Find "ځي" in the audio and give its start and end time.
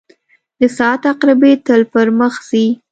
2.49-2.65